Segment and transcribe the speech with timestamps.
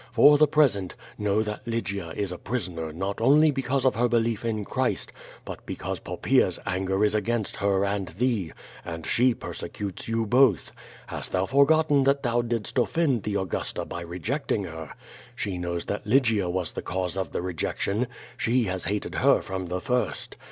[0.11, 4.43] For the present, know that Lygia is a prisoner not only because of her belief
[4.43, 5.13] in Christ,
[5.45, 8.51] but because Poppaea's anger is against her and thee,
[8.83, 10.71] and she persecutes you both.
[11.05, 14.91] Hast thou for gotten that thou didst offend the Augusta by rejecting her?
[15.35, 18.07] She knows that Lygia was the cause of the rejection.
[18.37, 20.35] She has hated her from the first.